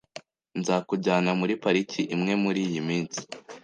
[0.59, 3.21] Nzakujyana muri pariki imwe muriyi minsi.